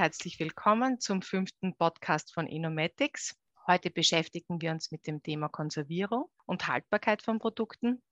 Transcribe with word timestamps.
Herzlich 0.00 0.40
willkommen 0.40 0.98
zum 0.98 1.20
fünften 1.20 1.76
Podcast 1.76 2.32
von 2.32 2.46
Inomatics. 2.46 3.36
Heute 3.66 3.90
beschäftigen 3.90 4.62
wir 4.62 4.70
uns 4.70 4.90
mit 4.90 5.06
dem 5.06 5.22
Thema 5.22 5.50
Konservierung 5.50 6.30
und 6.46 6.66
Haltbarkeit 6.68 7.20
von 7.20 7.38
Produkten. 7.38 8.02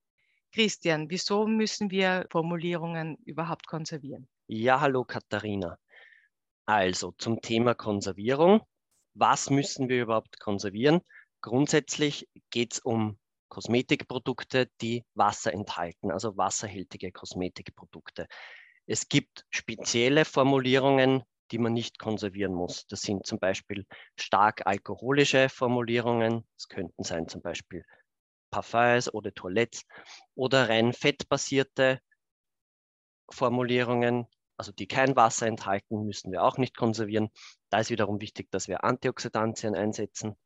Christian, 0.53 1.09
wieso 1.09 1.47
müssen 1.47 1.91
wir 1.91 2.27
Formulierungen 2.31 3.17
überhaupt 3.25 3.67
konservieren? 3.67 4.29
Ja, 4.49 4.83
hallo 4.83 5.03
Katharina. 5.03 5.79
Also 6.67 7.13
zum 7.17 7.41
Thema 7.41 7.73
Konservierung. 7.75 8.61
Was 9.15 9.49
müssen 9.49 9.89
wir 9.89 10.03
überhaupt 10.03 10.39
konservieren? 10.41 11.01
Grundsätzlich 11.41 12.29
geht 12.51 12.75
es 12.75 12.81
um 12.81 13.19
Kosmetikprodukte, 13.49 14.69
die 14.83 15.07
Wasser 15.15 15.55
enthalten, 15.55 16.11
also 16.11 16.37
wasserhältige 16.37 17.13
Kosmetikprodukte. 17.13 18.27
Es 18.85 19.09
gibt 19.09 19.47
spezielle 19.49 20.27
Formulierungen, 20.27 21.23
die 21.51 21.59
man 21.59 21.73
nicht 21.73 21.99
konservieren 21.99 22.55
muss. 22.55 22.87
Das 22.87 23.03
sind 23.03 23.27
zum 23.27 23.39
Beispiel 23.39 23.87
stark 24.17 24.67
alkoholische 24.67 25.49
Formulierungen. 25.49 26.47
Es 26.57 26.69
könnten 26.69 27.03
sein 27.05 27.29
zum 27.29 27.43
Beispiel 27.43 27.85
Parfums 28.51 29.13
oder 29.13 29.33
Toilettes 29.35 29.85
oder 30.35 30.69
rein 30.69 30.93
fettbasierte 30.93 32.01
Formulierungen, 33.31 34.27
also 34.57 34.73
die 34.73 34.87
kein 34.87 35.17
Wasser 35.17 35.47
enthalten, 35.47 36.05
müssen 36.05 36.33
wir 36.33 36.43
auch 36.43 36.59
nicht 36.59 36.77
konservieren. 36.77 37.31
Da 37.71 37.79
ist 37.81 37.91
wiederum 37.91 38.21
wichtig, 38.21 38.51
dass 38.51 38.69
wir 38.69 38.85
Antioxidantien 38.85 39.75
einsetzen. 39.75 40.37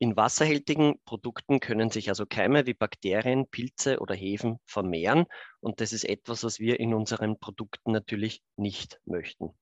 In 0.00 0.16
wasserhältigen 0.16 1.00
Produkten 1.04 1.58
können 1.58 1.90
sich 1.90 2.08
also 2.08 2.24
Keime 2.24 2.66
wie 2.66 2.74
Bakterien, 2.74 3.48
Pilze 3.48 3.98
oder 3.98 4.14
Hefen 4.14 4.60
vermehren 4.64 5.26
und 5.60 5.80
das 5.80 5.92
ist 5.92 6.04
etwas, 6.04 6.44
was 6.44 6.60
wir 6.60 6.78
in 6.78 6.94
unseren 6.94 7.38
Produkten 7.40 7.90
natürlich 7.90 8.42
nicht 8.56 9.00
möchten. 9.04 9.58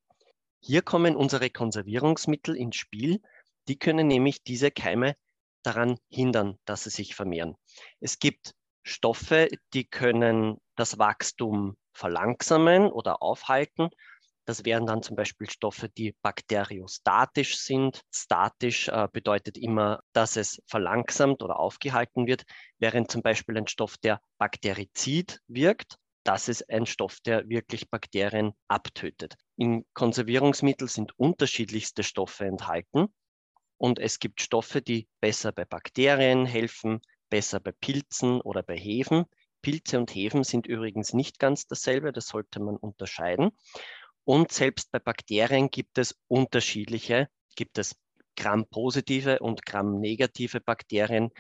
Hier 0.61 0.83
kommen 0.83 1.17
unsere 1.17 1.51
Konservierungsmittel 1.51 2.57
ins 2.57 2.77
Spiel. 2.77 3.21
Die 3.69 3.79
können 3.79 4.07
nämlich 4.07 4.43
diese 4.43 4.71
Keime 4.71 5.17
daran 5.63 5.99
hindern, 6.09 6.59
dass 6.65 6.85
sie 6.85 6.91
sich 6.91 7.15
vermehren. 7.15 7.57
Es 8.01 8.19
gibt 8.19 8.55
Stoffe, 8.83 9.49
die 9.75 9.85
können 9.85 10.59
das 10.77 10.99
Wachstum 10.99 11.77
verlangsamen 11.93 12.91
oder 12.93 13.23
aufhalten 13.23 13.91
das 14.47 14.65
wären 14.65 14.87
dann 14.87 15.03
zum 15.03 15.17
Beispiel 15.17 15.51
Stoffe, 15.51 15.89
die 15.89 16.15
bakteriostatisch 16.23 17.59
sind. 17.59 18.03
Statisch 18.15 18.87
äh, 18.89 19.09
bedeutet 19.13 19.59
immer, 19.59 20.01
dass 20.13 20.37
es 20.37 20.63
verlangsamt 20.67 21.43
oder 21.43 21.59
aufgehalten 21.59 22.29
wird, 22.29 22.45
während 22.79 23.11
zum 23.11 23.23
Beispiel 23.23 23.59
ein 23.59 23.67
Stoff, 23.67 23.99
der 23.99 24.21
bakterizid 24.39 25.41
wirkt, 25.49 25.97
das 26.23 26.49
ist 26.49 26.71
ein 26.71 26.87
Stoff, 26.87 27.19
der 27.25 27.49
wirklich 27.49 27.91
Bakterien 27.91 28.53
abtötet. 28.69 29.35
In 29.57 29.85
Konservierungsmitteln 29.95 30.89
sind 30.89 31.19
unterschiedlichste 31.19 32.03
Stoffe 32.03 32.45
enthalten 32.45 33.09
und 33.79 33.99
es 33.99 34.19
gibt 34.19 34.41
Stoffe, 34.41 34.83
die 34.83 35.09
besser 35.21 35.53
bei 35.53 35.65
Bakterien 35.65 36.47
helfen, 36.47 37.01
besser 37.31 37.61
bei 37.61 37.73
Pilzen 37.73 38.41
oder 38.41 38.63
bei 38.63 38.77
Hefen. 38.77 39.25
Pilze 39.63 39.99
und 39.99 40.15
Hefen 40.15 40.45
sind 40.45 40.67
übrigens 40.67 41.13
nicht 41.13 41.39
ganz 41.39 41.67
dasselbe, 41.67 42.13
das 42.13 42.27
sollte 42.29 42.61
man 42.61 42.77
unterscheiden. 42.77 43.51
Und 44.25 44.53
selbst 44.53 44.91
bei 44.93 44.99
Bakterien 44.99 45.71
gibt 45.71 45.99
es 45.99 46.19
unterschiedliche, 46.29 47.29
gibt 47.55 47.79
es 47.79 47.97
Gram-positive 48.37 49.39
und 49.39 49.65
Gram-negative 49.65 50.61
Bakterien, 50.61 51.31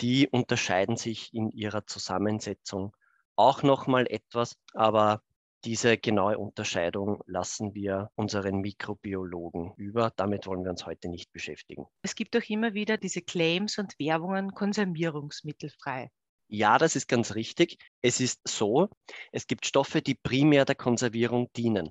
die 0.00 0.28
unterscheiden 0.28 0.96
sich 0.96 1.32
in 1.32 1.50
ihrer 1.50 1.86
Zusammensetzung 1.86 2.96
auch 3.36 3.62
nochmal 3.62 4.06
etwas, 4.08 4.56
aber 4.72 5.22
diese 5.64 5.96
genaue 5.96 6.38
Unterscheidung 6.38 7.22
lassen 7.26 7.74
wir 7.74 8.10
unseren 8.14 8.60
Mikrobiologen 8.60 9.72
über. 9.76 10.12
Damit 10.16 10.46
wollen 10.46 10.62
wir 10.62 10.70
uns 10.70 10.84
heute 10.84 11.08
nicht 11.08 11.32
beschäftigen. 11.32 11.86
Es 12.02 12.14
gibt 12.14 12.36
auch 12.36 12.48
immer 12.48 12.74
wieder 12.74 12.98
diese 12.98 13.22
Claims 13.22 13.78
und 13.78 13.98
Werbungen 13.98 14.52
konservierungsmittelfrei. 14.52 16.10
Ja, 16.48 16.76
das 16.76 16.96
ist 16.96 17.08
ganz 17.08 17.34
richtig. 17.34 17.78
Es 18.02 18.20
ist 18.20 18.40
so, 18.46 18.88
es 19.32 19.46
gibt 19.46 19.66
Stoffe, 19.66 20.02
die 20.02 20.14
primär 20.14 20.66
der 20.66 20.74
Konservierung 20.74 21.50
dienen. 21.56 21.90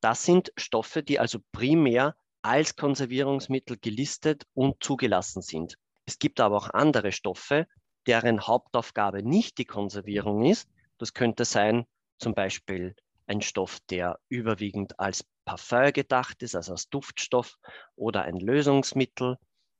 Das 0.00 0.24
sind 0.24 0.52
Stoffe, 0.56 1.02
die 1.02 1.18
also 1.18 1.40
primär 1.52 2.14
als 2.42 2.76
Konservierungsmittel 2.76 3.76
gelistet 3.78 4.44
und 4.54 4.82
zugelassen 4.82 5.42
sind. 5.42 5.74
Es 6.06 6.18
gibt 6.18 6.40
aber 6.40 6.56
auch 6.56 6.70
andere 6.70 7.12
Stoffe, 7.12 7.66
deren 8.06 8.46
Hauptaufgabe 8.46 9.22
nicht 9.22 9.58
die 9.58 9.66
Konservierung 9.66 10.44
ist. 10.44 10.70
Das 10.98 11.12
könnte 11.12 11.44
sein 11.44 11.86
zum 12.20 12.34
Beispiel 12.34 12.94
ein 13.26 13.42
Stoff, 13.42 13.80
der 13.90 14.18
überwiegend 14.28 14.98
als 14.98 15.24
Parfum 15.44 15.92
gedacht 15.92 16.42
ist, 16.42 16.54
also 16.54 16.72
als 16.72 16.88
Duftstoff 16.88 17.56
oder 17.96 18.22
ein 18.22 18.36
Lösungsmittel. 18.36 19.36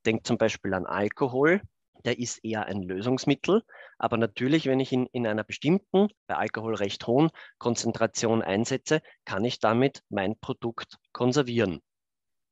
Denkt 0.06 0.26
zum 0.26 0.38
Beispiel 0.38 0.74
an 0.74 0.86
Alkohol 0.86 1.60
der 2.04 2.18
ist 2.18 2.44
eher 2.44 2.66
ein 2.66 2.82
Lösungsmittel. 2.82 3.62
Aber 3.98 4.16
natürlich, 4.16 4.66
wenn 4.66 4.80
ich 4.80 4.92
ihn 4.92 5.06
in 5.12 5.26
einer 5.26 5.44
bestimmten, 5.44 6.08
bei 6.26 6.36
Alkohol 6.36 6.74
recht 6.74 7.06
hohen 7.06 7.30
Konzentration 7.58 8.42
einsetze, 8.42 9.02
kann 9.24 9.44
ich 9.44 9.60
damit 9.60 10.02
mein 10.08 10.38
Produkt 10.40 10.96
konservieren. 11.12 11.80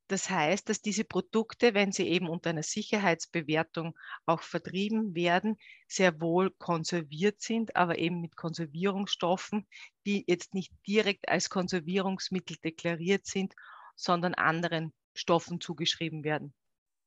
Das 0.08 0.30
heißt, 0.30 0.68
dass 0.70 0.80
diese 0.80 1.04
Produkte, 1.04 1.74
wenn 1.74 1.92
sie 1.92 2.08
eben 2.08 2.28
unter 2.30 2.50
einer 2.50 2.62
Sicherheitsbewertung 2.62 3.96
auch 4.24 4.40
vertrieben 4.40 5.14
werden, 5.14 5.58
sehr 5.86 6.18
wohl 6.20 6.50
konserviert 6.50 7.42
sind, 7.42 7.76
aber 7.76 7.98
eben 7.98 8.22
mit 8.22 8.34
Konservierungsstoffen, 8.34 9.68
die 10.06 10.24
jetzt 10.26 10.54
nicht 10.54 10.72
direkt 10.86 11.28
als 11.28 11.50
Konservierungsmittel 11.50 12.56
deklariert 12.64 13.26
sind, 13.26 13.54
sondern 13.96 14.32
anderen 14.32 14.94
Stoffen 15.14 15.60
zugeschrieben 15.60 16.24
werden. 16.24 16.54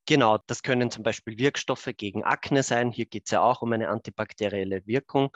Genau, 0.06 0.38
das 0.45 0.61
können 0.61 0.91
zum 0.91 1.03
Beispiel 1.03 1.38
Wirkstoffe 1.40 1.90
gegen 1.97 2.23
Akne 2.23 2.61
sein. 2.61 2.91
Hier 2.91 3.06
geht 3.06 3.25
es 3.25 3.31
ja 3.31 3.41
auch 3.41 3.63
um 3.63 3.72
eine 3.73 3.90
antibakterielle 3.90 4.85
Wirkung. 4.85 5.35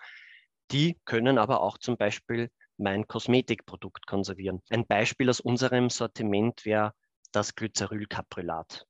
Die 0.72 1.00
können 1.06 1.38
aber 1.40 1.62
auch 1.62 1.78
zum 1.78 1.98
Beispiel 1.98 2.52
mein 2.78 3.08
Kosmetikprodukt 3.08 4.06
konservieren. 4.06 4.62
Ein 4.70 4.86
Beispiel 4.86 5.30
aus 5.30 5.40
unserem 5.40 5.90
Sortiment 5.90 6.66
wäre 6.66 6.94
das 7.35 7.56
Glycerylcaprylat. 7.56 8.85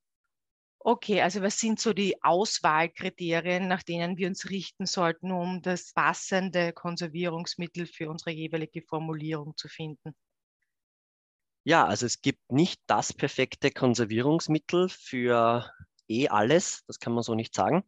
Okay, 0.78 1.20
also 1.20 1.42
was 1.42 1.58
sind 1.58 1.80
so 1.80 1.92
die 1.92 2.22
Auswahlkriterien, 2.22 3.66
nach 3.66 3.82
denen 3.82 4.16
wir 4.18 4.28
uns 4.28 4.48
richten 4.50 4.86
sollten, 4.86 5.32
um 5.32 5.60
das 5.60 5.92
passende 5.92 6.72
Konservierungsmittel 6.72 7.86
für 7.86 8.08
unsere 8.08 8.30
jeweilige 8.30 8.82
Formulierung 8.82 9.56
zu 9.56 9.66
finden? 9.66 10.14
Ja, 11.64 11.84
also 11.84 12.06
es 12.06 12.22
gibt 12.22 12.52
nicht 12.52 12.80
das 12.86 13.12
perfekte 13.12 13.72
Konservierungsmittel 13.72 14.88
für 14.88 15.68
eh 16.06 16.28
alles, 16.28 16.84
das 16.86 17.00
kann 17.00 17.12
man 17.12 17.24
so 17.24 17.34
nicht 17.34 17.56
sagen. 17.56 17.82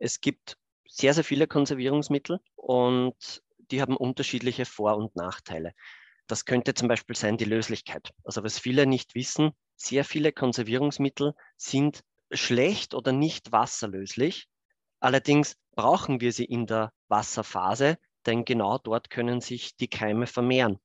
Es 0.00 0.22
gibt 0.22 0.56
sehr, 0.88 1.12
sehr 1.12 1.24
viele 1.24 1.46
Konservierungsmittel 1.46 2.40
und 2.54 3.42
die 3.70 3.82
haben 3.82 3.96
unterschiedliche 3.96 4.64
Vor- 4.64 4.96
und 4.96 5.14
Nachteile. 5.16 5.74
Das 6.26 6.44
könnte 6.44 6.74
zum 6.74 6.88
Beispiel 6.88 7.16
sein 7.16 7.36
die 7.36 7.44
Löslichkeit. 7.44 8.10
Also 8.24 8.42
was 8.42 8.58
viele 8.58 8.86
nicht 8.86 9.14
wissen, 9.14 9.52
sehr 9.76 10.04
viele 10.04 10.32
Konservierungsmittel 10.32 11.34
sind 11.56 12.02
schlecht 12.32 12.94
oder 12.94 13.12
nicht 13.12 13.52
wasserlöslich. 13.52 14.48
Allerdings 15.00 15.56
brauchen 15.76 16.20
wir 16.20 16.32
sie 16.32 16.44
in 16.44 16.66
der 16.66 16.92
Wasserphase, 17.08 17.98
denn 18.24 18.44
genau 18.44 18.78
dort 18.78 19.10
können 19.10 19.40
sich 19.40 19.76
die 19.76 19.88
Keime 19.88 20.26
vermehren. 20.26 20.80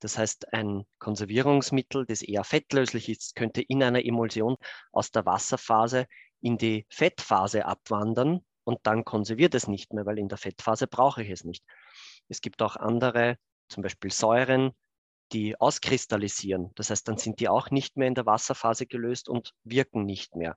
Das 0.00 0.16
heißt, 0.16 0.52
ein 0.54 0.84
Konservierungsmittel, 0.98 2.06
das 2.06 2.22
eher 2.22 2.42
fettlöslich 2.42 3.08
ist, 3.08 3.36
könnte 3.36 3.60
in 3.60 3.82
einer 3.82 4.04
Emulsion 4.04 4.56
aus 4.92 5.10
der 5.10 5.26
Wasserphase 5.26 6.06
in 6.40 6.56
die 6.56 6.86
Fettphase 6.88 7.66
abwandern 7.66 8.40
und 8.64 8.80
dann 8.84 9.04
konserviert 9.04 9.54
es 9.54 9.68
nicht 9.68 9.92
mehr, 9.92 10.06
weil 10.06 10.18
in 10.18 10.28
der 10.28 10.38
Fettphase 10.38 10.86
brauche 10.86 11.22
ich 11.22 11.30
es 11.30 11.44
nicht. 11.44 11.62
Es 12.28 12.40
gibt 12.40 12.62
auch 12.62 12.76
andere, 12.76 13.36
zum 13.70 13.82
Beispiel 13.82 14.10
Säuren, 14.10 14.72
die 15.32 15.58
auskristallisieren. 15.60 16.72
Das 16.74 16.90
heißt, 16.90 17.06
dann 17.08 17.16
sind 17.16 17.40
die 17.40 17.48
auch 17.48 17.70
nicht 17.70 17.96
mehr 17.96 18.08
in 18.08 18.14
der 18.14 18.26
Wasserphase 18.26 18.86
gelöst 18.86 19.28
und 19.28 19.54
wirken 19.64 20.04
nicht 20.04 20.34
mehr. 20.34 20.56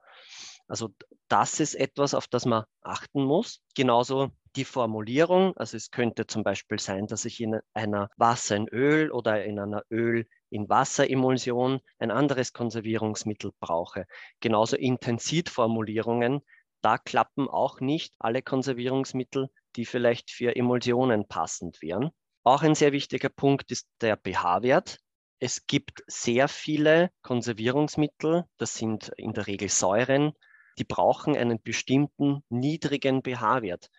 Also 0.67 0.89
das 1.27 1.59
ist 1.59 1.75
etwas, 1.75 2.13
auf 2.13 2.27
das 2.27 2.45
man 2.45 2.63
achten 2.81 3.23
muss. 3.23 3.61
Genauso 3.75 4.31
die 4.55 4.65
Formulierung. 4.65 5.55
Also 5.57 5.77
es 5.77 5.91
könnte 5.91 6.25
zum 6.25 6.43
Beispiel 6.43 6.79
sein, 6.79 7.07
dass 7.07 7.25
ich 7.25 7.39
in 7.41 7.59
einer 7.73 8.09
Wasser 8.17 8.55
in 8.55 8.67
Öl 8.67 9.11
oder 9.11 9.43
in 9.43 9.59
einer 9.59 9.83
Öl 9.89 10.27
in 10.49 10.69
Wasseremulsion 10.69 11.81
ein 11.97 12.11
anderes 12.11 12.53
Konservierungsmittel 12.53 13.51
brauche. 13.59 14.05
Genauso 14.39 14.77
Intensivformulierungen. 14.77 16.41
Da 16.81 16.97
klappen 16.97 17.49
auch 17.49 17.79
nicht 17.79 18.13
alle 18.19 18.41
Konservierungsmittel, 18.41 19.49
die 19.75 19.85
vielleicht 19.85 20.31
für 20.31 20.55
Emulsionen 20.55 21.27
passend 21.27 21.81
wären. 21.81 22.11
Auch 22.43 22.61
ein 22.61 22.75
sehr 22.75 22.91
wichtiger 22.91 23.29
Punkt 23.29 23.71
ist 23.71 23.87
der 24.01 24.17
pH-Wert. 24.17 24.99
Es 25.39 25.65
gibt 25.65 26.03
sehr 26.07 26.47
viele 26.49 27.09
Konservierungsmittel, 27.21 28.43
das 28.57 28.75
sind 28.75 29.11
in 29.17 29.33
der 29.33 29.47
Regel 29.47 29.69
Säuren, 29.69 30.33
die 30.77 30.83
brauchen 30.83 31.37
einen 31.37 31.61
bestimmten 31.61 32.43
niedrigen 32.49 33.21
pH-Wert. 33.23 33.89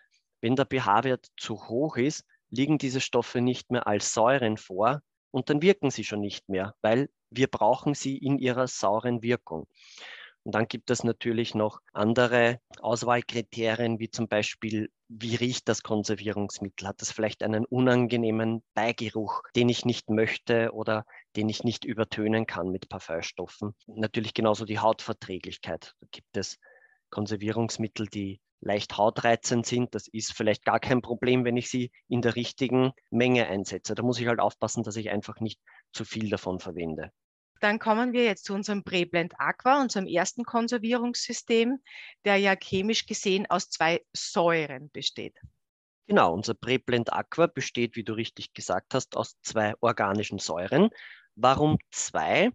Wenn 0.41 0.55
der 0.55 0.65
pH-Wert 0.65 1.27
zu 1.37 1.67
hoch 1.67 1.97
ist, 1.97 2.23
liegen 2.49 2.77
diese 2.77 3.01
Stoffe 3.01 3.41
nicht 3.41 3.71
mehr 3.71 3.87
als 3.87 4.13
Säuren 4.13 4.57
vor 4.57 5.01
und 5.31 5.49
dann 5.49 5.63
wirken 5.63 5.89
sie 5.89 6.03
schon 6.03 6.19
nicht 6.19 6.47
mehr, 6.47 6.75
weil 6.81 7.09
wir 7.31 7.47
brauchen 7.47 7.95
sie 7.95 8.17
in 8.17 8.37
ihrer 8.37 8.67
sauren 8.67 9.23
Wirkung. 9.23 9.67
Und 10.43 10.53
dann 10.53 10.67
gibt 10.67 10.91
es 10.91 11.03
natürlich 11.03 11.55
noch 11.55 11.79
andere 11.93 12.59
Auswahlkriterien, 12.79 13.99
wie 13.99 14.11
zum 14.11 14.27
Beispiel, 14.27 14.91
wie 15.07 15.35
riecht 15.35 15.67
das 15.67 15.83
Konservierungsmittel? 15.83 16.87
Hat 16.87 17.01
es 17.01 17.11
vielleicht 17.11 17.43
einen 17.43 17.65
unangenehmen 17.65 18.63
Beigeruch, 18.73 19.41
den 19.55 19.69
ich 19.69 19.85
nicht 19.85 20.09
möchte 20.09 20.71
oder 20.73 21.05
den 21.35 21.47
ich 21.49 21.63
nicht 21.63 21.85
übertönen 21.85 22.45
kann 22.47 22.69
mit 22.69 22.89
Parfümstoffen? 22.89 23.75
Natürlich 23.87 24.33
genauso 24.33 24.65
die 24.65 24.79
Hautverträglichkeit. 24.79 25.93
Da 25.99 26.07
gibt 26.11 26.37
es 26.37 26.57
Konservierungsmittel, 27.11 28.07
die 28.07 28.39
leicht 28.61 28.97
hautreizend 28.97 29.65
sind. 29.65 29.93
Das 29.93 30.07
ist 30.07 30.33
vielleicht 30.33 30.65
gar 30.65 30.79
kein 30.79 31.01
Problem, 31.01 31.45
wenn 31.45 31.57
ich 31.57 31.69
sie 31.69 31.91
in 32.07 32.21
der 32.21 32.35
richtigen 32.35 32.91
Menge 33.11 33.47
einsetze. 33.47 33.93
Da 33.95 34.03
muss 34.03 34.19
ich 34.19 34.27
halt 34.27 34.39
aufpassen, 34.39 34.83
dass 34.83 34.95
ich 34.95 35.11
einfach 35.11 35.39
nicht 35.39 35.59
zu 35.93 36.03
viel 36.03 36.29
davon 36.29 36.59
verwende. 36.59 37.11
Dann 37.61 37.79
kommen 37.79 38.13
wir 38.13 38.25
jetzt 38.25 38.45
zu 38.45 38.53
unserem 38.53 38.83
Preblend 38.83 39.33
Aqua, 39.39 39.81
unserem 39.81 40.07
ersten 40.07 40.43
Konservierungssystem, 40.43 41.79
der 42.25 42.37
ja 42.37 42.55
chemisch 42.55 43.05
gesehen 43.05 43.45
aus 43.49 43.69
zwei 43.69 44.01
Säuren 44.13 44.89
besteht. 44.91 45.39
Genau, 46.07 46.33
unser 46.33 46.53
Preblend 46.53 47.11
Aqua 47.11 47.47
besteht, 47.47 47.95
wie 47.95 48.03
du 48.03 48.13
richtig 48.13 48.53
gesagt 48.53 48.93
hast, 48.93 49.17
aus 49.17 49.39
zwei 49.41 49.73
organischen 49.81 50.37
Säuren. 50.37 50.89
Warum 51.35 51.77
zwei? 51.91 52.51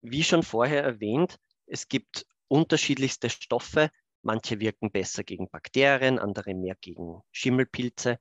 Wie 0.00 0.24
schon 0.24 0.42
vorher 0.42 0.82
erwähnt, 0.82 1.38
es 1.66 1.88
gibt 1.88 2.26
unterschiedlichste 2.48 3.30
Stoffe. 3.30 3.90
Manche 4.22 4.58
wirken 4.58 4.90
besser 4.90 5.22
gegen 5.22 5.50
Bakterien, 5.50 6.18
andere 6.18 6.54
mehr 6.54 6.76
gegen 6.80 7.20
Schimmelpilze. 7.30 8.18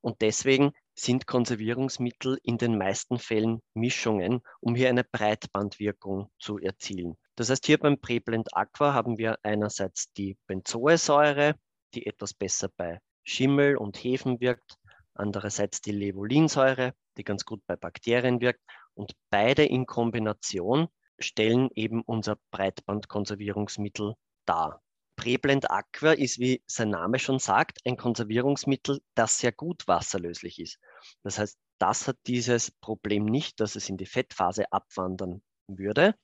Und 0.00 0.22
deswegen 0.22 0.72
sind 0.94 1.26
Konservierungsmittel 1.26 2.38
in 2.42 2.58
den 2.58 2.76
meisten 2.76 3.18
Fällen 3.18 3.60
Mischungen, 3.74 4.40
um 4.60 4.74
hier 4.74 4.88
eine 4.88 5.04
Breitbandwirkung 5.04 6.30
zu 6.38 6.58
erzielen. 6.58 7.16
Das 7.36 7.50
heißt, 7.50 7.64
hier 7.66 7.78
beim 7.78 7.98
Preblend 7.98 8.54
Aqua 8.54 8.92
haben 8.92 9.18
wir 9.18 9.38
einerseits 9.42 10.12
die 10.12 10.36
Benzoesäure, 10.46 11.54
die 11.94 12.06
etwas 12.06 12.34
besser 12.34 12.68
bei 12.76 13.00
Schimmel 13.24 13.76
und 13.76 13.96
Hefen 13.96 14.40
wirkt, 14.40 14.76
andererseits 15.14 15.80
die 15.80 15.92
Levolinsäure, 15.92 16.92
die 17.16 17.24
ganz 17.24 17.44
gut 17.44 17.62
bei 17.66 17.76
Bakterien 17.76 18.40
wirkt 18.40 18.60
und 18.94 19.12
beide 19.30 19.64
in 19.64 19.86
Kombination 19.86 20.88
stellen 21.18 21.70
eben 21.74 22.02
unser 22.02 22.36
Breitbandkonservierungsmittel 22.50 24.14
dar. 24.44 24.82
Preblend 25.22 25.70
Aqua 25.70 26.14
ist, 26.14 26.40
wie 26.40 26.64
sein 26.66 26.90
Name 26.90 27.20
schon 27.20 27.38
sagt, 27.38 27.78
ein 27.84 27.96
Konservierungsmittel, 27.96 29.00
das 29.14 29.38
sehr 29.38 29.52
gut 29.52 29.86
wasserlöslich 29.86 30.58
ist. 30.58 30.80
Das 31.22 31.38
heißt, 31.38 31.56
das 31.78 32.08
hat 32.08 32.16
dieses 32.26 32.72
Problem 32.72 33.26
nicht, 33.26 33.60
dass 33.60 33.76
es 33.76 33.88
in 33.88 33.96
die 33.96 34.06
Fettphase 34.06 34.72
abwandern 34.72 35.40
würde. 35.68 36.16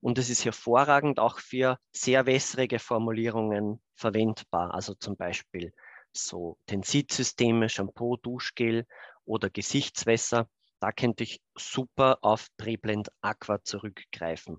Und 0.00 0.18
es 0.18 0.30
ist 0.30 0.44
hervorragend 0.44 1.20
auch 1.20 1.38
für 1.38 1.78
sehr 1.92 2.26
wässrige 2.26 2.80
Formulierungen 2.80 3.80
verwendbar. 3.94 4.74
Also 4.74 4.94
zum 4.94 5.16
Beispiel 5.16 5.72
so 6.12 6.58
Tensidsysteme, 6.66 7.68
Shampoo, 7.68 8.16
Duschgel 8.16 8.84
oder 9.24 9.48
Gesichtswässer. 9.48 10.48
Da 10.80 10.90
könnte 10.90 11.22
ich 11.22 11.40
super 11.56 12.18
auf 12.22 12.48
Preblend 12.56 13.12
Aqua 13.20 13.62
zurückgreifen. 13.62 14.58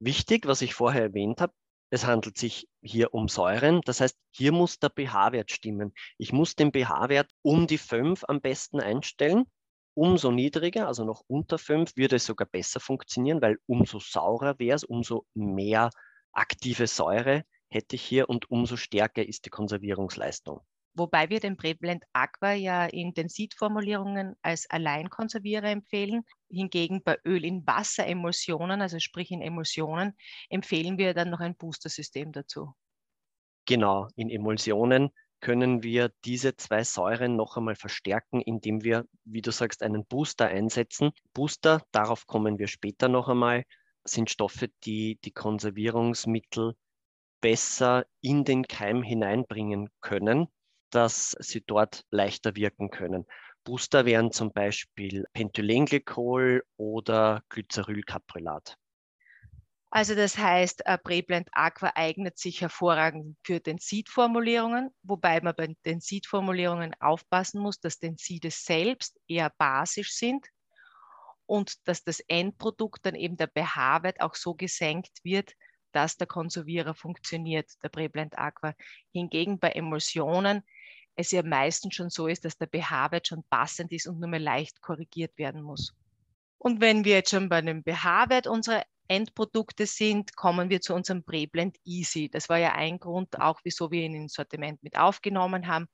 Wichtig, 0.00 0.46
was 0.46 0.62
ich 0.62 0.74
vorher 0.74 1.02
erwähnt 1.02 1.40
habe, 1.40 1.52
es 1.90 2.06
handelt 2.06 2.38
sich 2.38 2.68
hier 2.80 3.12
um 3.12 3.28
Säuren. 3.28 3.80
Das 3.84 4.00
heißt, 4.00 4.16
hier 4.30 4.52
muss 4.52 4.78
der 4.78 4.90
pH-Wert 4.90 5.50
stimmen. 5.50 5.92
Ich 6.18 6.32
muss 6.32 6.54
den 6.54 6.72
pH-Wert 6.72 7.30
um 7.42 7.66
die 7.66 7.78
5 7.78 8.24
am 8.28 8.40
besten 8.40 8.80
einstellen. 8.80 9.44
Umso 9.94 10.30
niedriger, 10.30 10.86
also 10.86 11.04
noch 11.04 11.24
unter 11.26 11.58
5, 11.58 11.96
würde 11.96 12.16
es 12.16 12.26
sogar 12.26 12.46
besser 12.46 12.78
funktionieren, 12.78 13.42
weil 13.42 13.58
umso 13.66 13.98
saurer 13.98 14.58
wäre 14.60 14.76
es, 14.76 14.84
umso 14.84 15.26
mehr 15.34 15.90
aktive 16.32 16.86
Säure 16.86 17.42
hätte 17.68 17.96
ich 17.96 18.02
hier 18.02 18.28
und 18.28 18.50
umso 18.50 18.76
stärker 18.76 19.26
ist 19.26 19.44
die 19.46 19.50
Konservierungsleistung. 19.50 20.60
Wobei 20.94 21.28
wir 21.28 21.40
den 21.40 21.56
Preblend 21.56 22.04
Aqua 22.12 22.52
ja 22.52 22.86
in 22.86 23.14
Tensidformulierungen 23.14 24.36
als 24.42 24.68
Alleinkonservierer 24.70 25.70
empfehlen. 25.70 26.24
Hingegen 26.50 27.02
bei 27.02 27.18
Öl 27.24 27.44
in 27.44 27.66
Wasseremulsionen, 27.66 28.82
also 28.82 28.98
sprich 28.98 29.30
in 29.30 29.42
Emulsionen, 29.42 30.16
empfehlen 30.48 30.98
wir 30.98 31.14
dann 31.14 31.30
noch 31.30 31.40
ein 31.40 31.56
Booster-System 31.56 32.32
dazu. 32.32 32.74
Genau, 33.66 34.08
in 34.16 34.30
Emulsionen 34.30 35.10
können 35.40 35.82
wir 35.82 36.12
diese 36.24 36.56
zwei 36.56 36.84
Säuren 36.84 37.36
noch 37.36 37.56
einmal 37.56 37.76
verstärken, 37.76 38.40
indem 38.40 38.84
wir, 38.84 39.06
wie 39.24 39.40
du 39.42 39.52
sagst, 39.52 39.82
einen 39.82 40.04
Booster 40.04 40.48
einsetzen. 40.48 41.12
Booster, 41.32 41.82
darauf 41.92 42.26
kommen 42.26 42.58
wir 42.58 42.66
später 42.66 43.08
noch 43.08 43.28
einmal, 43.28 43.64
sind 44.04 44.30
Stoffe, 44.30 44.68
die 44.84 45.18
die 45.24 45.32
Konservierungsmittel 45.32 46.74
besser 47.40 48.04
in 48.20 48.44
den 48.44 48.64
Keim 48.64 49.02
hineinbringen 49.02 49.88
können 50.00 50.48
dass 50.90 51.36
sie 51.38 51.62
dort 51.64 52.04
leichter 52.10 52.56
wirken 52.56 52.90
können. 52.90 53.26
Booster 53.64 54.04
wären 54.04 54.32
zum 54.32 54.52
Beispiel 54.52 55.24
Pentylenglykol 55.32 56.64
oder 56.76 57.42
Glycerylcaprylat. 57.48 58.76
Also 59.92 60.14
das 60.14 60.38
heißt, 60.38 60.84
Preblend 61.02 61.48
Aqua 61.52 61.90
eignet 61.96 62.38
sich 62.38 62.60
hervorragend 62.60 63.36
für 63.42 63.58
den 63.58 63.78
Seed-Formulierungen, 63.78 64.90
wobei 65.02 65.40
man 65.40 65.54
bei 65.56 65.74
den 65.84 66.00
Seed-Formulierungen 66.00 66.94
aufpassen 67.00 67.60
muss, 67.60 67.80
dass 67.80 67.98
den 67.98 68.16
Seedes 68.16 68.64
selbst 68.64 69.18
eher 69.26 69.50
basisch 69.58 70.12
sind 70.12 70.46
und 71.46 71.88
dass 71.88 72.04
das 72.04 72.20
Endprodukt 72.20 73.04
dann 73.04 73.16
eben 73.16 73.36
der 73.36 73.48
pH-Wert 73.48 74.20
auch 74.20 74.36
so 74.36 74.54
gesenkt 74.54 75.24
wird, 75.24 75.54
dass 75.90 76.16
der 76.16 76.28
Konservierer 76.28 76.94
funktioniert, 76.94 77.68
der 77.82 77.88
Preblend 77.88 78.38
Aqua. 78.38 78.74
Hingegen 79.12 79.58
bei 79.58 79.70
Emulsionen 79.70 80.62
es 81.20 81.30
ja 81.30 81.42
meistens 81.42 81.94
schon 81.94 82.10
so 82.10 82.26
ist, 82.26 82.44
dass 82.44 82.58
der 82.58 82.68
pH-Wert 82.68 83.28
schon 83.28 83.44
passend 83.48 83.92
ist 83.92 84.06
und 84.06 84.18
nur 84.18 84.28
mehr 84.28 84.40
leicht 84.40 84.80
korrigiert 84.80 85.36
werden 85.38 85.62
muss. 85.62 85.94
Und 86.58 86.80
wenn 86.80 87.04
wir 87.04 87.14
jetzt 87.14 87.30
schon 87.30 87.48
bei 87.48 87.60
dem 87.62 87.82
pH-Wert 87.82 88.46
unserer 88.46 88.84
Endprodukte 89.08 89.86
sind, 89.86 90.36
kommen 90.36 90.70
wir 90.70 90.80
zu 90.80 90.94
unserem 90.94 91.24
Preblend 91.24 91.76
Easy. 91.84 92.28
Das 92.28 92.48
war 92.48 92.58
ja 92.58 92.74
ein 92.74 92.98
Grund 92.98 93.40
auch, 93.40 93.60
wieso 93.64 93.90
wir 93.90 94.02
ihn 94.02 94.14
ins 94.14 94.34
Sortiment 94.34 94.82
mit 94.82 94.96
aufgenommen 94.96 95.66
haben. 95.66 95.88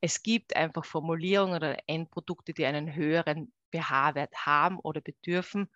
Es 0.00 0.22
gibt 0.22 0.56
einfach 0.56 0.84
Formulierungen 0.84 1.56
oder 1.56 1.76
Endprodukte, 1.86 2.54
die 2.54 2.64
einen 2.64 2.94
höheren 2.94 3.52
pH-Wert 3.72 4.34
haben 4.46 4.78
oder 4.78 5.00
bedürfen. 5.00 5.68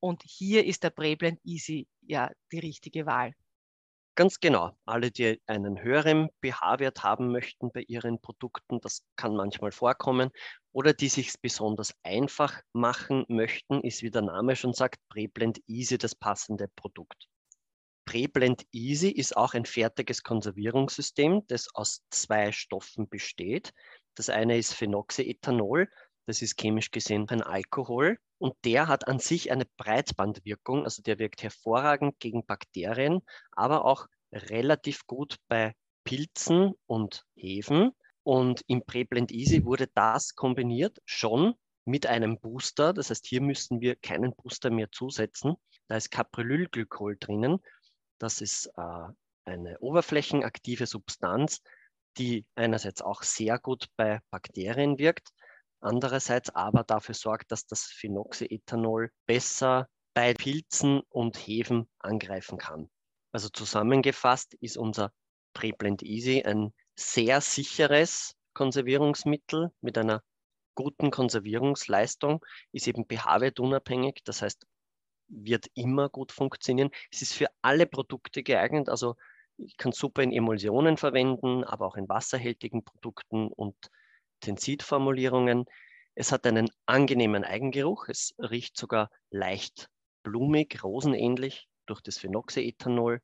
Und 0.00 0.22
hier 0.24 0.64
ist 0.64 0.84
der 0.84 0.90
Preblend 0.90 1.40
Easy 1.44 1.86
ja 2.00 2.30
die 2.50 2.60
richtige 2.60 3.04
Wahl. 3.04 3.34
Ganz 4.14 4.40
genau. 4.40 4.72
Alle, 4.84 5.10
die 5.10 5.40
einen 5.46 5.82
höheren 5.82 6.28
pH-Wert 6.42 7.02
haben 7.02 7.32
möchten 7.32 7.72
bei 7.72 7.80
ihren 7.82 8.20
Produkten, 8.20 8.80
das 8.80 9.02
kann 9.16 9.34
manchmal 9.34 9.72
vorkommen, 9.72 10.30
oder 10.72 10.92
die 10.92 11.08
sich 11.08 11.32
besonders 11.40 11.94
einfach 12.02 12.60
machen 12.72 13.24
möchten, 13.28 13.80
ist, 13.82 14.02
wie 14.02 14.10
der 14.10 14.22
Name 14.22 14.54
schon 14.56 14.74
sagt, 14.74 14.98
Preblend 15.08 15.60
Easy 15.66 15.96
das 15.96 16.14
passende 16.14 16.68
Produkt. 16.76 17.26
Preblend 18.04 18.64
Easy 18.72 19.08
ist 19.08 19.36
auch 19.36 19.54
ein 19.54 19.64
fertiges 19.64 20.22
Konservierungssystem, 20.22 21.46
das 21.46 21.68
aus 21.74 22.02
zwei 22.10 22.52
Stoffen 22.52 23.08
besteht. 23.08 23.72
Das 24.14 24.28
eine 24.28 24.58
ist 24.58 24.74
Phenoxyethanol, 24.74 25.88
das 26.26 26.42
ist 26.42 26.58
chemisch 26.60 26.90
gesehen 26.90 27.28
ein 27.28 27.42
Alkohol 27.42 28.18
und 28.38 28.54
der 28.64 28.88
hat 28.88 29.08
an 29.08 29.18
sich 29.18 29.50
eine 29.50 29.66
Breitbandwirkung, 29.76 30.84
also 30.84 31.02
der 31.02 31.18
wirkt 31.18 31.42
hervorragend 31.42 32.18
gegen 32.18 32.44
Bakterien, 32.44 33.22
aber 33.52 33.84
auch 33.84 34.06
relativ 34.32 35.06
gut 35.06 35.36
bei 35.48 35.74
Pilzen 36.04 36.74
und 36.86 37.24
Hefen. 37.36 37.92
Und 38.24 38.62
im 38.66 38.84
Preblend 38.84 39.32
Easy 39.32 39.64
wurde 39.64 39.88
das 39.94 40.34
kombiniert 40.34 40.98
schon 41.04 41.54
mit 41.84 42.06
einem 42.06 42.38
Booster. 42.38 42.92
Das 42.92 43.10
heißt, 43.10 43.26
hier 43.26 43.40
müssen 43.40 43.80
wir 43.80 43.96
keinen 43.96 44.34
Booster 44.34 44.70
mehr 44.70 44.90
zusetzen. 44.92 45.54
Da 45.88 45.96
ist 45.96 46.10
Caprylylglykol 46.10 47.16
drinnen. 47.18 47.60
Das 48.18 48.40
ist 48.40 48.66
äh, 48.76 49.08
eine 49.44 49.78
oberflächenaktive 49.80 50.86
Substanz, 50.86 51.62
die 52.16 52.46
einerseits 52.54 53.02
auch 53.02 53.22
sehr 53.22 53.58
gut 53.58 53.86
bei 53.96 54.20
Bakterien 54.30 54.98
wirkt, 54.98 55.30
andererseits 55.82 56.50
aber 56.50 56.84
dafür 56.84 57.14
sorgt, 57.14 57.52
dass 57.52 57.66
das 57.66 57.84
Phenoxyethanol 57.84 59.10
besser 59.26 59.88
bei 60.14 60.34
Pilzen 60.34 61.00
und 61.08 61.36
Hefen 61.36 61.88
angreifen 61.98 62.58
kann. 62.58 62.90
Also 63.32 63.48
zusammengefasst 63.48 64.54
ist 64.54 64.76
unser 64.76 65.12
Preblend 65.54 66.02
Easy 66.02 66.42
ein 66.42 66.72
sehr 66.96 67.40
sicheres 67.40 68.34
Konservierungsmittel 68.54 69.70
mit 69.80 69.96
einer 69.96 70.22
guten 70.74 71.10
Konservierungsleistung, 71.10 72.44
ist 72.72 72.86
eben 72.86 73.06
pH-Wert 73.06 73.60
unabhängig, 73.60 74.22
das 74.24 74.42
heißt, 74.42 74.66
wird 75.28 75.66
immer 75.74 76.08
gut 76.08 76.32
funktionieren. 76.32 76.90
Es 77.10 77.22
ist 77.22 77.34
für 77.34 77.48
alle 77.62 77.86
Produkte 77.86 78.42
geeignet, 78.42 78.88
also 78.88 79.16
ich 79.56 79.76
kann 79.76 79.92
super 79.92 80.22
in 80.22 80.32
Emulsionen 80.32 80.96
verwenden, 80.96 81.64
aber 81.64 81.86
auch 81.86 81.96
in 81.96 82.08
wasserhältigen 82.08 82.84
Produkten 82.84 83.48
und 83.48 83.76
Tensidformulierungen. 84.42 85.64
Es 86.14 86.30
hat 86.32 86.46
einen 86.46 86.68
angenehmen 86.84 87.44
Eigengeruch. 87.44 88.08
Es 88.08 88.34
riecht 88.38 88.76
sogar 88.76 89.10
leicht 89.30 89.88
blumig, 90.22 90.84
rosenähnlich 90.84 91.68
durch 91.86 92.02
das 92.02 92.18
Phenoxyethanol. 92.18 93.20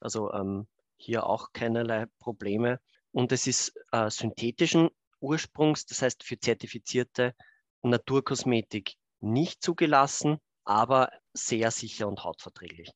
Also 0.00 0.32
ähm, 0.32 0.66
hier 0.96 1.26
auch 1.26 1.52
keinerlei 1.52 2.06
Probleme. 2.18 2.80
Und 3.12 3.32
es 3.32 3.46
ist 3.46 3.74
äh, 3.92 4.08
synthetischen 4.10 4.88
Ursprungs, 5.20 5.86
das 5.86 6.02
heißt 6.02 6.24
für 6.24 6.38
zertifizierte 6.38 7.34
Naturkosmetik 7.82 8.94
nicht 9.20 9.62
zugelassen, 9.62 10.38
aber 10.64 11.10
sehr 11.32 11.70
sicher 11.70 12.08
und 12.08 12.24
hautverträglich. 12.24 12.90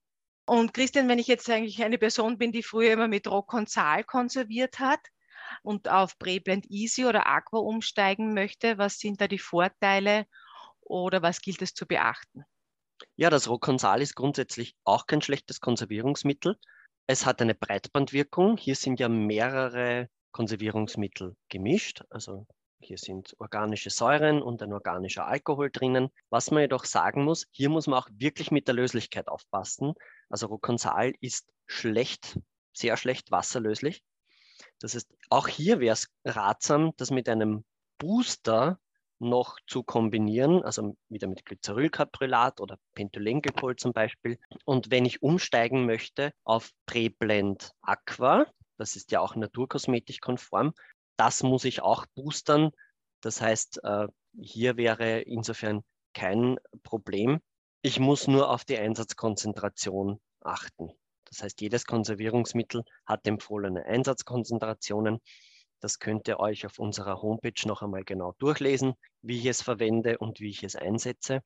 Und 0.47 0.75
Christian, 0.75 1.09
wenn 1.09 1.19
ich 1.19 1.28
jetzt 1.28 1.49
eigentlich 1.49 1.83
eine 1.83 1.99
Person 1.99 2.37
bin, 2.37 2.52
die 2.52 2.62
früher 2.62 2.92
immer 2.92 3.09
mit 3.09 3.28
Rockonsal 3.28 4.04
konserviert 4.04 4.78
hat 4.78 5.00
und 5.62 5.88
auf 5.88 6.19
Preblend 6.19 6.66
Easy 6.71 7.04
oder 7.04 7.26
Aqua 7.26 7.59
umsteigen 7.59 8.35
möchte, 8.35 8.78
was 8.78 8.99
sind 8.99 9.21
da 9.21 9.28
die 9.28 9.38
Vorteile 9.38 10.26
oder 10.80 11.23
was 11.23 11.40
gilt 11.40 11.62
es 11.62 11.75
zu 11.75 11.87
beachten? 11.87 12.45
Ja, 13.16 13.30
das 13.30 13.49
Rockonsal 13.49 14.02
ist 14.02 14.14
grundsätzlich 14.14 14.75
auch 14.85 15.07
kein 15.07 15.23
schlechtes 15.23 15.61
Konservierungsmittel. 15.61 16.57
Es 17.07 17.26
hat 17.26 17.40
eine 17.40 17.54
Breitbandwirkung. 17.54 18.57
Hier 18.57 18.76
sind 18.76 19.00
ja 19.00 19.09
mehrere 19.09 20.09
Konservierungsmittel 20.33 21.35
gemischt. 21.49 22.02
Also 22.11 22.47
hier 22.83 22.99
sind 22.99 23.35
organische 23.38 23.90
Säuren 23.90 24.42
und 24.42 24.62
ein 24.62 24.73
organischer 24.73 25.26
Alkohol 25.26 25.71
drinnen. 25.71 26.11
Was 26.30 26.50
man 26.50 26.62
jedoch 26.62 26.85
sagen 26.85 27.25
muss, 27.25 27.47
hier 27.50 27.69
muss 27.69 27.87
man 27.87 27.99
auch 27.99 28.09
wirklich 28.12 28.50
mit 28.50 28.69
der 28.69 28.75
Löslichkeit 28.75 29.28
aufpassen. 29.28 29.95
Also 30.28 30.47
Roconsal 30.47 31.12
ist 31.21 31.50
schlecht, 31.66 32.38
sehr 32.73 32.97
schlecht 32.97 33.30
wasserlöslich. 33.30 34.02
Das 34.80 34.94
heißt, 34.94 35.08
auch 35.28 35.46
hier 35.46 35.78
wäre 35.80 35.92
es 35.92 36.08
ratsam, 36.25 36.92
das 36.96 37.10
mit 37.10 37.28
einem 37.28 37.64
Booster 37.99 38.80
noch 39.20 39.58
zu 39.66 39.82
kombinieren, 39.82 40.62
also 40.62 40.96
wieder 41.08 41.28
mit 41.28 41.44
Glycerylcaprylat 41.44 42.60
oder 42.60 42.78
Pentylenglykol 42.94 43.76
zum 43.76 43.92
Beispiel. 43.92 44.38
Und 44.64 44.90
wenn 44.90 45.04
ich 45.04 45.22
umsteigen 45.22 45.84
möchte 45.84 46.32
auf 46.44 46.70
Preblend 46.87 47.72
Aqua, 47.82 48.46
das 48.78 48.96
ist 48.96 49.10
ja 49.10 49.20
auch 49.20 49.37
naturkosmetisch 49.37 50.20
konform, 50.20 50.72
das 51.18 51.42
muss 51.42 51.66
ich 51.66 51.82
auch 51.82 52.06
boostern. 52.14 52.70
Das 53.20 53.42
heißt, 53.42 53.84
äh, 53.84 54.08
hier 54.40 54.78
wäre 54.78 55.20
insofern 55.20 55.82
kein 56.14 56.58
Problem. 56.82 57.40
Ich 57.82 58.00
muss 58.00 58.26
nur 58.26 58.50
auf 58.50 58.64
die 58.64 58.78
Einsatzkonzentration 58.78 60.18
achten. 60.40 60.90
Das 61.30 61.42
heißt, 61.42 61.60
jedes 61.60 61.87
Konservierungsmittel 61.87 62.84
hat 63.06 63.26
empfohlene 63.26 63.84
Einsatzkonzentrationen. 63.87 65.20
Das 65.80 65.99
könnt 65.99 66.28
ihr 66.28 66.38
euch 66.40 66.66
auf 66.66 66.78
unserer 66.78 67.22
Homepage 67.22 67.66
noch 67.66 67.82
einmal 67.82 68.04
genau 68.04 68.34
durchlesen, 68.38 68.94
wie 69.22 69.38
ich 69.38 69.46
es 69.46 69.62
verwende 69.62 70.18
und 70.18 70.40
wie 70.40 70.50
ich 70.50 70.62
es 70.62 70.76
einsetze. 70.76 71.42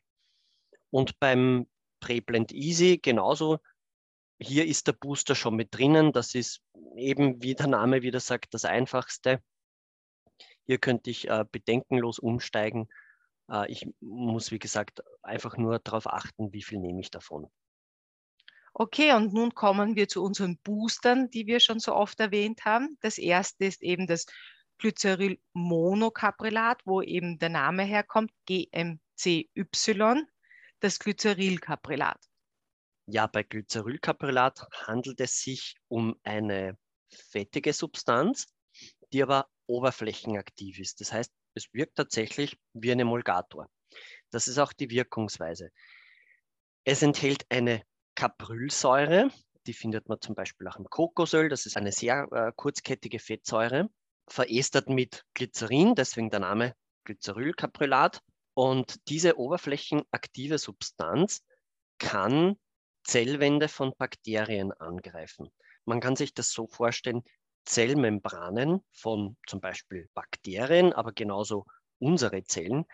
Und 0.91 1.19
beim 1.21 1.67
Preblend 2.01 2.53
Easy 2.53 2.99
genauso. 2.99 3.59
Hier 4.41 4.67
ist 4.67 4.89
der 4.89 4.93
Booster 4.93 5.35
schon 5.35 5.55
mit 5.55 5.75
drinnen. 5.75 6.13
Das 6.13 6.35
ist 6.35 6.61
eben, 6.97 7.43
wie 7.43 7.55
der 7.55 7.69
Name 7.69 8.03
wieder 8.03 8.21
sagt, 8.21 8.53
das 8.55 8.65
Einfachste. 8.65 9.41
Hier 10.67 10.79
könnte 10.79 11.11
ich 11.11 11.29
äh, 11.29 11.45
bedenkenlos 11.51 12.19
umsteigen. 12.19 12.89
Äh, 13.51 13.71
ich 13.71 13.87
muss, 14.01 14.51
wie 14.51 14.59
gesagt, 14.59 15.03
einfach 15.23 15.57
nur 15.57 15.79
darauf 15.79 16.07
achten, 16.07 16.53
wie 16.53 16.63
viel 16.63 16.79
nehme 16.79 17.01
ich 17.01 17.11
davon. 17.11 17.51
Okay, 18.77 19.13
und 19.13 19.33
nun 19.33 19.55
kommen 19.55 19.95
wir 19.95 20.09
zu 20.09 20.25
unseren 20.25 20.59
Boostern, 20.59 21.31
die 21.31 21.47
wir 21.47 21.61
schon 21.61 21.79
so 21.79 21.95
oft 21.95 22.19
erwähnt 22.19 22.65
haben. 22.65 22.99
Das 23.03 23.19
erste 23.19 23.67
ist 23.67 23.85
eben 23.85 24.09
das 24.09 24.27
Glycerylmonocaprylat, 24.79 26.81
wo 26.85 27.01
eben 27.01 27.39
der 27.39 27.51
Name 27.51 27.85
herkommt, 27.85 28.33
GMCY, 28.47 30.25
das 30.81 30.99
Glycerylcaprylat. 30.99 32.21
Ja, 33.07 33.29
bei 33.29 33.45
Glycerylcaprylat 33.45 34.67
handelt 34.73 35.21
es 35.21 35.41
sich 35.41 35.77
um 35.87 36.17
eine 36.25 36.77
fettige 37.09 37.73
Substanz, 37.73 38.53
die 39.13 39.23
aber 39.23 39.49
oberflächenaktiv 39.67 40.81
ist. 40.81 41.01
Das 41.01 41.13
heißt, 41.13 41.33
es 41.55 41.73
wirkt 41.73 41.95
tatsächlich 41.95 42.59
wie 42.73 42.91
ein 42.91 42.99
Emulgator. 42.99 43.71
Das 44.31 44.49
ist 44.49 44.59
auch 44.59 44.73
die 44.73 44.91
Wirkungsweise. 44.91 45.71
Es 46.83 47.03
enthält 47.03 47.47
eine 47.51 47.85
Caprylsäure, 48.15 49.31
die 49.67 49.73
findet 49.73 50.09
man 50.09 50.21
zum 50.21 50.35
Beispiel 50.35 50.69
auch 50.69 50.77
im 50.77 50.89
Kokosöl. 50.89 51.49
Das 51.49 51.67
ist 51.67 51.77
eine 51.77 51.93
sehr 51.93 52.29
äh, 52.33 52.53
kurzkettige 52.55 53.19
Fettsäure, 53.19 53.89
verestert 54.29 54.89
mit 54.89 55.25
Glycerin, 55.35 55.95
deswegen 55.95 56.31
der 56.31 56.41
Name 56.41 56.75
Glycerylcaprylat. 57.05 58.21
Und 58.55 59.09
diese 59.09 59.39
oberflächenaktive 59.39 60.59
Substanz 60.59 61.43
kann 61.99 62.57
Zellwände 63.03 63.69
von 63.69 63.93
Bakterien 63.99 64.73
angreifen. 64.73 65.51
Man 65.85 66.01
kann 66.01 66.17
sich 66.17 66.35
das 66.35 66.53
so 66.53 66.67
vorstellen, 66.67 67.23
Zellmembranen 67.65 68.81
von 68.93 69.37
zum 69.47 69.61
Beispiel 69.61 70.09
Bakterien, 70.15 70.93
aber 70.93 71.13
genauso 71.13 71.67
unsere 71.99 72.45
Zellen, 72.45 72.85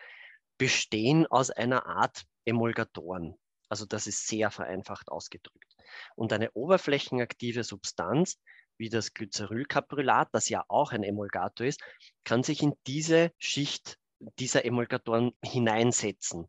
bestehen 0.58 1.26
aus 1.26 1.50
einer 1.50 1.86
Art 1.86 2.24
Emulgatoren. 2.44 3.36
Also 3.70 3.86
das 3.86 4.06
ist 4.06 4.26
sehr 4.26 4.50
vereinfacht 4.50 5.08
ausgedrückt. 5.08 5.76
Und 6.16 6.32
eine 6.32 6.50
oberflächenaktive 6.52 7.64
Substanz 7.64 8.38
wie 8.76 8.88
das 8.88 9.14
Glycerylcaprylat, 9.14 10.28
das 10.32 10.48
ja 10.48 10.64
auch 10.68 10.92
ein 10.92 11.04
Emulgator 11.04 11.66
ist, 11.66 11.80
kann 12.24 12.42
sich 12.42 12.62
in 12.62 12.74
diese 12.86 13.30
Schicht 13.38 13.98
dieser 14.38 14.64
Emulgatoren 14.64 15.32
hineinsetzen. 15.44 16.48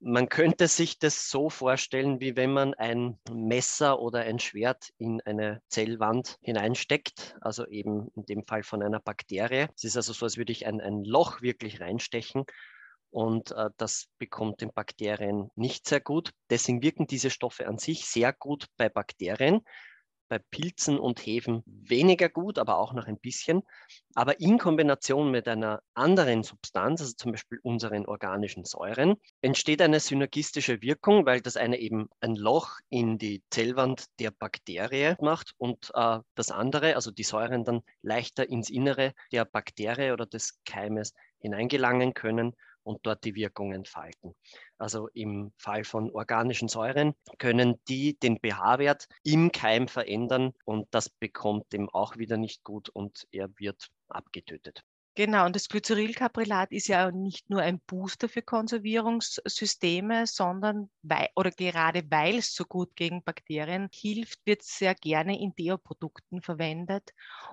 Man 0.00 0.28
könnte 0.28 0.68
sich 0.68 0.98
das 0.98 1.30
so 1.30 1.50
vorstellen, 1.50 2.20
wie 2.20 2.36
wenn 2.36 2.52
man 2.52 2.74
ein 2.74 3.18
Messer 3.30 4.00
oder 4.00 4.20
ein 4.20 4.38
Schwert 4.38 4.90
in 4.98 5.20
eine 5.22 5.62
Zellwand 5.68 6.38
hineinsteckt, 6.40 7.36
also 7.40 7.66
eben 7.66 8.08
in 8.14 8.26
dem 8.26 8.44
Fall 8.46 8.62
von 8.62 8.82
einer 8.82 9.00
Bakterie. 9.00 9.68
Es 9.74 9.84
ist 9.84 9.96
also 9.96 10.12
so, 10.12 10.26
als 10.26 10.36
würde 10.36 10.52
ich 10.52 10.66
ein, 10.66 10.80
ein 10.80 11.04
Loch 11.04 11.42
wirklich 11.42 11.80
reinstechen 11.80 12.44
und 13.14 13.52
äh, 13.52 13.70
das 13.76 14.08
bekommt 14.18 14.60
den 14.60 14.72
Bakterien 14.72 15.48
nicht 15.54 15.86
sehr 15.86 16.00
gut. 16.00 16.32
Deswegen 16.50 16.82
wirken 16.82 17.06
diese 17.06 17.30
Stoffe 17.30 17.68
an 17.68 17.78
sich 17.78 18.06
sehr 18.06 18.32
gut 18.32 18.66
bei 18.76 18.88
Bakterien 18.88 19.62
bei 20.28 20.38
Pilzen 20.50 20.98
und 20.98 21.20
Hefen 21.20 21.62
weniger 21.66 22.28
gut, 22.28 22.58
aber 22.58 22.78
auch 22.78 22.92
noch 22.92 23.06
ein 23.06 23.18
bisschen. 23.18 23.62
Aber 24.14 24.40
in 24.40 24.58
Kombination 24.58 25.30
mit 25.30 25.46
einer 25.46 25.80
anderen 25.94 26.42
Substanz, 26.42 27.00
also 27.00 27.12
zum 27.16 27.32
Beispiel 27.32 27.60
unseren 27.62 28.06
organischen 28.06 28.64
Säuren, 28.64 29.16
entsteht 29.42 29.82
eine 29.82 30.00
synergistische 30.00 30.82
Wirkung, 30.82 31.26
weil 31.26 31.40
das 31.40 31.56
eine 31.56 31.78
eben 31.78 32.08
ein 32.20 32.34
Loch 32.34 32.78
in 32.88 33.18
die 33.18 33.42
Zellwand 33.50 34.06
der 34.18 34.30
Bakterie 34.30 35.14
macht 35.20 35.52
und 35.58 35.90
äh, 35.94 36.18
das 36.34 36.50
andere, 36.50 36.96
also 36.96 37.10
die 37.10 37.22
Säuren 37.22 37.64
dann 37.64 37.82
leichter 38.02 38.48
ins 38.48 38.70
Innere 38.70 39.12
der 39.30 39.44
Bakterie 39.44 40.12
oder 40.12 40.26
des 40.26 40.58
Keimes 40.64 41.12
hineingelangen 41.38 42.14
können 42.14 42.54
und 42.84 43.00
dort 43.02 43.24
die 43.24 43.34
Wirkung 43.34 43.72
entfalten. 43.72 44.34
Also 44.78 45.08
im 45.08 45.52
Fall 45.58 45.84
von 45.84 46.10
organischen 46.10 46.68
Säuren 46.68 47.14
können 47.38 47.80
die 47.88 48.18
den 48.18 48.38
pH-Wert 48.38 49.08
im 49.24 49.50
Keim 49.50 49.88
verändern 49.88 50.52
und 50.64 50.86
das 50.92 51.08
bekommt 51.08 51.72
dem 51.72 51.88
auch 51.88 52.16
wieder 52.16 52.36
nicht 52.36 52.62
gut 52.62 52.88
und 52.90 53.26
er 53.32 53.48
wird 53.58 53.88
abgetötet. 54.08 54.84
Genau, 55.16 55.46
und 55.46 55.54
das 55.54 55.68
Glycerylcaprylat 55.68 56.72
ist 56.72 56.88
ja 56.88 57.12
nicht 57.12 57.48
nur 57.48 57.60
ein 57.60 57.78
Booster 57.78 58.28
für 58.28 58.42
Konservierungssysteme, 58.42 60.26
sondern 60.26 60.90
weil, 61.02 61.28
oder 61.36 61.52
gerade 61.52 62.02
weil 62.10 62.38
es 62.38 62.52
so 62.52 62.64
gut 62.64 62.96
gegen 62.96 63.22
Bakterien 63.22 63.88
hilft, 63.92 64.44
wird 64.44 64.62
es 64.62 64.76
sehr 64.76 64.96
gerne 64.96 65.40
in 65.40 65.54
Deoprodukten 65.54 66.42
verwendet 66.42 67.10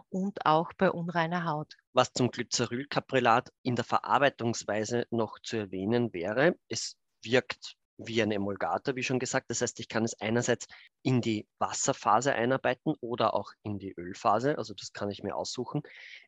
und 0.09 0.43
auch 0.43 0.73
bei 0.73 0.89
unreiner 0.89 1.45
Haut. 1.45 1.75
Was 1.93 2.11
zum 2.13 2.31
Glycerylcaprylat 2.31 3.51
in 3.61 3.75
der 3.75 3.85
Verarbeitungsweise 3.85 5.05
noch 5.11 5.37
zu 5.43 5.57
erwähnen 5.57 6.13
wäre, 6.13 6.55
es 6.67 6.97
wirkt 7.21 7.75
wie 8.07 8.21
ein 8.21 8.31
Emulgator, 8.31 8.95
wie 8.95 9.03
schon 9.03 9.19
gesagt. 9.19 9.49
Das 9.49 9.61
heißt, 9.61 9.79
ich 9.79 9.87
kann 9.87 10.03
es 10.03 10.19
einerseits 10.19 10.67
in 11.01 11.21
die 11.21 11.47
Wasserphase 11.59 12.33
einarbeiten 12.33 12.95
oder 13.01 13.33
auch 13.33 13.51
in 13.63 13.79
die 13.79 13.93
Ölphase. 13.97 14.57
Also 14.57 14.73
das 14.73 14.93
kann 14.93 15.09
ich 15.09 15.23
mir 15.23 15.35
aussuchen. 15.35 15.81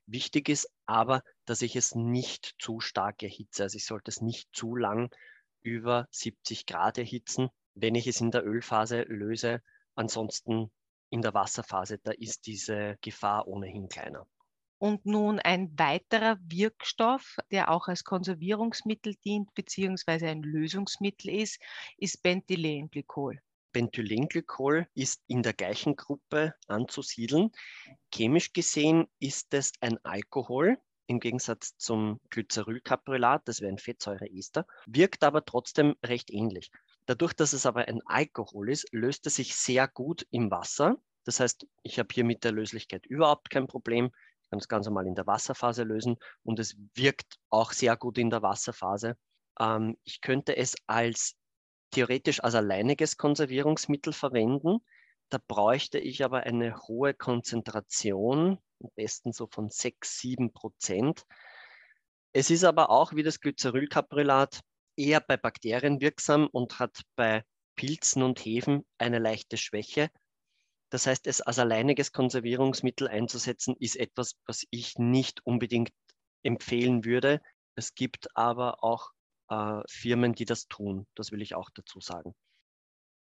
Wichtig 0.06 0.50
ist 0.50 0.70
aber, 0.86 1.24
dass 1.46 1.62
ich 1.62 1.76
es 1.76 1.96
nicht 1.96 2.56
zu 2.60 2.80
stark 2.80 3.24
erhitze. 3.24 3.64
Also 3.64 3.78
ich 3.78 3.86
sollte 3.86 4.12
es 4.12 4.22
nicht 4.22 4.50
zu 4.54 4.76
lang 4.76 5.10
über 5.62 6.08
70 6.12 6.66
Grad 6.66 6.98
erhitzen, 6.98 7.50
wenn 7.76 7.96
ich 7.96 8.08
es 8.08 8.22
in 8.22 8.32
der 8.32 8.46
Ölphase 8.46 9.04
löse. 9.04 9.62
Ansonsten 9.96 10.72
in 11.10 11.22
der 11.22 11.34
Wasserphase, 11.34 12.00
da 12.00 12.12
ist 12.12 12.46
diese 12.48 12.98
Gefahr 13.02 13.48
ohnehin 13.48 13.88
kleiner. 13.88 14.28
Und 14.78 15.06
nun 15.06 15.40
ein 15.40 15.72
weiterer 15.78 16.38
Wirkstoff, 16.42 17.38
der 17.52 17.72
auch 17.72 17.88
als 17.88 18.04
Konservierungsmittel 18.04 19.16
dient, 19.24 19.54
beziehungsweise 19.54 20.28
ein 20.28 20.42
Lösungsmittel 20.42 21.30
ist, 21.30 21.62
ist 21.98 22.22
Benthylenglykol. 22.22 23.40
Benthylenglykol 23.72 24.88
ist 24.94 25.24
in 25.28 25.42
der 25.42 25.54
gleichen 25.54 25.96
Gruppe 25.96 26.54
anzusiedeln. 26.68 27.52
Chemisch 28.14 28.54
gesehen 28.54 29.08
ist 29.20 29.54
es 29.54 29.72
ein 29.82 29.98
Alkohol, 30.04 30.78
im 31.08 31.20
Gegensatz 31.20 31.76
zum 31.78 32.20
Glycerylcaprylat, 32.30 33.48
das 33.48 33.62
wäre 33.62 33.72
ein 33.72 33.78
Fettsäureester, 33.78 34.66
wirkt 34.86 35.24
aber 35.24 35.44
trotzdem 35.44 35.96
recht 36.04 36.32
ähnlich. 36.32 36.72
Dadurch, 37.06 37.34
dass 37.34 37.54
es 37.54 37.66
aber 37.66 37.88
ein 37.88 38.02
Alkohol 38.06 38.70
ist, 38.70 38.88
löst 38.94 39.28
es 39.28 39.36
sich 39.36 39.56
sehr 39.56 39.88
gut 39.88 40.26
im 40.32 40.50
Wasser. 40.50 40.96
Das 41.26 41.40
heißt, 41.40 41.68
ich 41.84 42.00
habe 42.00 42.10
hier 42.14 42.24
mit 42.24 42.44
der 42.44 42.54
Löslichkeit 42.54 43.06
überhaupt 43.06 43.50
kein 43.50 43.68
Problem. 43.68 44.12
Kann 44.54 44.60
das 44.60 44.68
Ganze 44.68 44.92
mal 44.92 45.08
in 45.08 45.16
der 45.16 45.26
Wasserphase 45.26 45.82
lösen 45.82 46.18
und 46.44 46.60
es 46.60 46.78
wirkt 46.94 47.40
auch 47.50 47.72
sehr 47.72 47.98
gut 47.98 48.20
in 48.20 48.30
der 48.30 48.44
Wasserphase. 48.44 49.18
Ähm, 49.60 49.98
ich 50.04 50.22
könnte 50.22 50.56
es 50.56 50.76
als 50.86 51.34
theoretisch 51.90 52.44
als 52.44 52.54
alleiniges 52.54 53.18
Konservierungsmittel 53.18 54.14
verwenden. 54.14 54.78
Da 55.30 55.40
bräuchte 55.48 55.98
ich 55.98 56.24
aber 56.24 56.42
eine 56.42 56.78
hohe 56.88 57.16
Konzentration, 57.16 58.60
am 58.80 58.90
besten 58.94 59.34
so 59.34 59.48
von 59.48 59.72
6, 59.72 60.20
7 60.20 60.54
Prozent. 60.54 61.26
Es 62.32 62.52
ist 62.52 62.64
aber 62.64 62.92
auch 62.92 63.14
wie 63.16 63.24
das 63.24 63.40
Glycerylcaprylat 63.40 64.60
eher 64.96 65.20
bei 65.20 65.36
Bakterien 65.36 66.00
wirksam 66.00 66.48
und 66.52 66.78
hat 66.78 67.02
bei 67.16 67.44
Pilzen 67.76 68.22
und 68.22 68.38
Hefen 68.46 68.86
eine 69.00 69.18
leichte 69.18 69.58
Schwäche. 69.58 70.12
Das 70.94 71.08
heißt, 71.08 71.26
es 71.26 71.42
als 71.42 71.58
alleiniges 71.58 72.12
Konservierungsmittel 72.12 73.08
einzusetzen, 73.08 73.76
ist 73.80 73.96
etwas, 73.96 74.36
was 74.46 74.64
ich 74.70 75.00
nicht 75.00 75.44
unbedingt 75.44 75.90
empfehlen 76.44 77.04
würde. 77.04 77.42
Es 77.74 77.96
gibt 77.96 78.28
aber 78.38 78.84
auch 78.84 79.10
äh, 79.50 79.82
Firmen, 79.90 80.36
die 80.36 80.46
das 80.46 80.68
tun. 80.68 81.08
Das 81.16 81.32
will 81.32 81.42
ich 81.42 81.56
auch 81.56 81.72
dazu 81.74 82.00
sagen. 82.00 82.36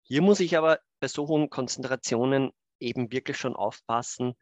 Hier 0.03 0.21
muss 0.21 0.41
ich 0.41 0.55
aber 0.55 0.79
bei 0.99 1.07
so 1.07 1.27
hohen 1.27 1.49
Konzentrationen 1.49 2.51
eben 2.79 3.11
wirklich 3.11 3.37
schon 3.37 3.55
aufpassen. 3.55 4.35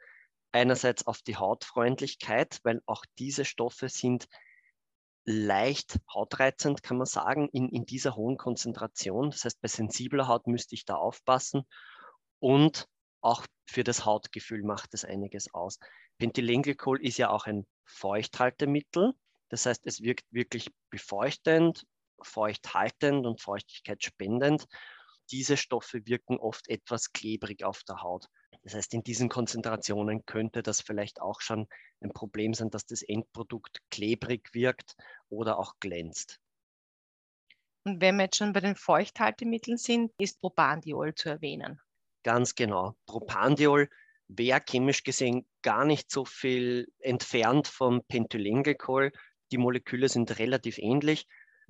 Einerseits 0.52 1.08
auf 1.08 1.22
die 1.22 1.38
Hautfreundlichkeit, 1.38 2.60
weil 2.64 2.82
auch 2.88 3.06
diese 3.20 3.46
Stoffe 3.46 3.88
sind 3.88 4.28
leicht 5.24 5.98
hautreizend, 6.14 6.84
kann 6.84 6.98
man 6.98 7.08
sagen, 7.08 7.48
in, 7.54 7.70
in 7.70 7.86
dieser 7.86 8.18
hohen 8.18 8.36
Konzentration. 8.36 9.32
Das 9.32 9.46
heißt, 9.46 9.62
bei 9.62 9.70
sensibler 9.70 10.28
Haut 10.28 10.46
müsste 10.46 10.76
ich 10.76 10.84
da 10.84 10.96
aufpassen. 10.96 11.64
Und 12.40 12.90
auch 13.24 13.46
für 13.66 13.84
das 13.84 14.06
Hautgefühl 14.06 14.64
macht 14.64 14.94
es 14.94 15.06
einiges 15.06 15.54
aus. 15.54 15.80
Pentylenglycol 16.18 17.02
ist 17.02 17.18
ja 17.18 17.30
auch 17.30 17.46
ein 17.46 17.66
Feuchthaltemittel. 17.86 19.14
Das 19.50 19.66
heißt, 19.66 19.86
es 19.86 20.02
wirkt 20.02 20.26
wirklich 20.32 20.70
befeuchtend, 20.90 21.86
feuchthaltend 22.22 23.26
und 23.26 23.42
feuchtigkeitsspendend. 23.42 24.66
Diese 25.32 25.58
Stoffe 25.58 26.06
wirken 26.06 26.38
oft 26.38 26.68
etwas 26.68 27.14
klebrig 27.14 27.64
auf 27.64 27.84
der 27.84 28.02
Haut. 28.02 28.28
Das 28.64 28.74
heißt, 28.74 28.94
in 28.94 29.04
diesen 29.04 29.30
Konzentrationen 29.30 30.26
könnte 30.26 30.64
das 30.64 30.82
vielleicht 30.82 31.22
auch 31.22 31.42
schon 31.42 31.68
ein 32.02 32.14
Problem 32.14 32.54
sein, 32.54 32.70
dass 32.70 32.86
das 32.86 33.02
Endprodukt 33.02 33.80
klebrig 33.90 34.54
wirkt 34.54 34.96
oder 35.30 35.60
auch 35.60 35.76
glänzt. 35.80 36.40
Und 37.86 38.02
wenn 38.02 38.16
wir 38.16 38.26
jetzt 38.26 38.38
schon 38.38 38.54
bei 38.54 38.62
den 38.62 38.76
Feuchthaltemitteln 38.76 39.78
sind, 39.78 40.14
ist 40.18 40.40
Propandiol 40.40 41.14
zu 41.16 41.30
erwähnen. 41.30 41.82
Ganz 42.24 42.56
genau. 42.56 42.96
Propandiol 43.06 43.90
wäre 44.28 44.62
chemisch 44.68 45.04
gesehen 45.04 45.46
gar 45.62 45.86
nicht 45.86 46.10
so 46.10 46.26
viel 46.26 46.88
entfernt 47.00 47.68
vom 47.68 48.02
Pentylenglycol. 48.04 49.12
Die 49.52 49.58
Moleküle 49.58 50.10
sind 50.10 50.40
relativ 50.40 50.78
ähnlich. 50.78 51.28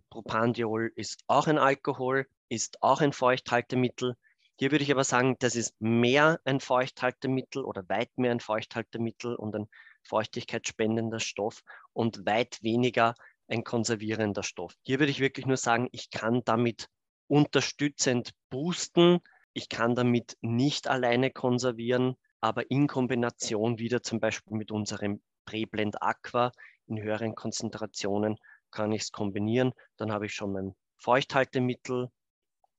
Propandiol 0.09 0.91
ist 0.95 1.23
auch 1.27 1.47
ein 1.47 1.57
Alkohol, 1.57 2.27
ist 2.49 2.81
auch 2.83 3.01
ein 3.01 3.13
Feuchthaltemittel. 3.13 4.15
Hier 4.59 4.71
würde 4.71 4.83
ich 4.83 4.91
aber 4.91 5.03
sagen, 5.03 5.35
das 5.39 5.55
ist 5.55 5.75
mehr 5.81 6.39
ein 6.45 6.59
Feuchthaltemittel 6.59 7.65
oder 7.65 7.83
weit 7.89 8.15
mehr 8.17 8.31
ein 8.31 8.39
Feuchthaltemittel 8.39 9.35
und 9.35 9.55
ein 9.55 9.67
feuchtigkeitsspendender 10.03 11.19
Stoff 11.19 11.63
und 11.93 12.25
weit 12.27 12.61
weniger 12.61 13.15
ein 13.47 13.63
konservierender 13.63 14.43
Stoff. 14.43 14.75
Hier 14.83 14.99
würde 14.99 15.11
ich 15.11 15.19
wirklich 15.19 15.47
nur 15.47 15.57
sagen, 15.57 15.89
ich 15.91 16.11
kann 16.11 16.43
damit 16.45 16.89
unterstützend 17.27 18.31
boosten, 18.49 19.19
ich 19.53 19.69
kann 19.69 19.95
damit 19.95 20.37
nicht 20.41 20.87
alleine 20.87 21.31
konservieren, 21.31 22.15
aber 22.41 22.69
in 22.69 22.87
Kombination 22.87 23.79
wieder 23.79 24.01
zum 24.03 24.19
Beispiel 24.19 24.57
mit 24.57 24.71
unserem 24.71 25.21
Preblend 25.45 26.01
Aqua 26.01 26.51
in 26.87 27.01
höheren 27.01 27.35
Konzentrationen 27.35 28.37
kann 28.71 28.91
ich 28.91 29.03
es 29.03 29.11
kombinieren. 29.11 29.73
Dann 29.97 30.11
habe 30.11 30.25
ich 30.25 30.33
schon 30.33 30.51
mein 30.51 30.75
Feuchthaltemittel, 30.97 32.09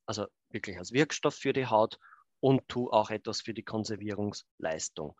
also 0.06 0.26
wirklich 0.50 0.78
als 0.78 0.92
Wirkstoff 0.92 1.34
für 1.34 1.52
die 1.52 1.66
Haut 1.66 1.98
und 2.40 2.68
tue 2.68 2.92
auch 2.92 3.10
etwas 3.10 3.40
für 3.40 3.54
die 3.54 3.62
Konservierungsleistung. 3.62 5.16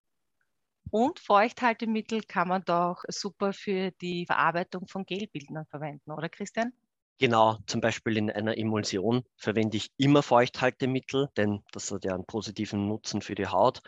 Und 0.90 1.19
Feuchthaltemittel 1.19 2.23
kann 2.23 2.49
man 2.49 2.62
doch 2.64 3.03
super 3.09 3.53
für 3.53 3.90
die 3.93 4.27
Verarbeitung 4.27 4.87
von 4.87 5.07
Gelbildern 5.07 5.67
verwenden, 5.67 6.11
oder 6.11 6.29
Christian? 6.29 6.73
Genau, 7.18 7.59
zum 7.66 7.81
Beispiel 7.81 8.16
in 8.16 8.31
einer 8.31 8.59
Emulsion 8.59 9.22
verwende 9.37 9.77
ich 9.77 9.90
immer 9.96 10.22
Feuchthaltemittel, 10.22 11.29
denn 11.37 11.62
das 11.72 11.90
hat 11.92 12.05
ja 12.05 12.14
einen 12.14 12.27
positiven 12.27 12.88
Nutzen 12.88 13.22
für 13.22 13.37
die 13.37 13.46
Haut. 13.46 13.81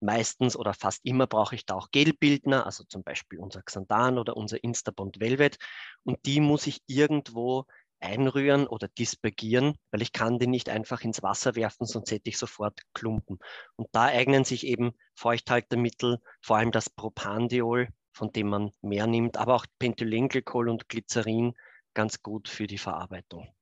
Meistens 0.00 0.54
oder 0.54 0.74
fast 0.74 1.00
immer 1.04 1.26
brauche 1.26 1.54
ich 1.54 1.64
da 1.64 1.74
auch 1.74 1.90
Gelbildner, 1.90 2.66
also 2.66 2.84
zum 2.84 3.02
Beispiel 3.02 3.38
unser 3.40 3.62
Xanthan 3.62 4.18
oder 4.18 4.36
unser 4.36 4.62
Instabond 4.62 5.18
Velvet. 5.18 5.56
Und 6.04 6.18
die 6.26 6.40
muss 6.40 6.66
ich 6.66 6.80
irgendwo 6.86 7.64
einrühren 8.00 8.66
oder 8.66 8.86
dispergieren, 8.86 9.76
weil 9.90 10.02
ich 10.02 10.12
kann 10.12 10.38
die 10.38 10.46
nicht 10.46 10.68
einfach 10.68 11.00
ins 11.02 11.22
Wasser 11.22 11.56
werfen, 11.56 11.86
sonst 11.86 12.10
hätte 12.12 12.28
ich 12.28 12.38
sofort 12.38 12.80
Klumpen. 12.92 13.38
Und 13.76 13.88
da 13.92 14.04
eignen 14.04 14.44
sich 14.44 14.66
eben 14.66 14.92
Feuchthaltemittel, 15.14 16.18
vor 16.42 16.58
allem 16.58 16.70
das 16.70 16.90
Propandiol, 16.90 17.88
von 18.12 18.30
dem 18.30 18.48
man 18.50 18.70
mehr 18.82 19.06
nimmt, 19.06 19.36
aber 19.36 19.54
auch 19.54 19.66
Pentylenglycol 19.78 20.68
und 20.68 20.88
Glycerin 20.88 21.54
ganz 21.98 22.22
gut 22.22 22.48
für 22.48 22.68
die 22.68 22.78
Verarbeitung. 22.78 23.52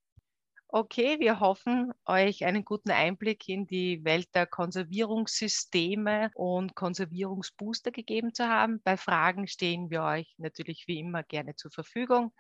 Okay, 0.68 1.18
wir 1.20 1.40
hoffen, 1.40 1.94
euch 2.04 2.44
einen 2.44 2.66
guten 2.66 2.90
Einblick 2.90 3.48
in 3.48 3.66
die 3.66 4.04
Welt 4.04 4.28
der 4.34 4.46
Konservierungssysteme 4.46 6.30
und 6.34 6.74
Konservierungsbooster 6.74 7.92
gegeben 7.92 8.34
zu 8.34 8.46
haben. 8.46 8.82
Bei 8.82 8.98
Fragen 8.98 9.46
stehen 9.46 9.88
wir 9.88 10.02
euch 10.02 10.34
natürlich 10.36 10.86
wie 10.86 10.98
immer 10.98 11.22
gerne 11.22 11.56
zur 11.56 11.70
Verfügung. 11.70 12.34